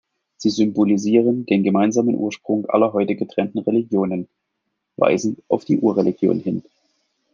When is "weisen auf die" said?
4.97-5.77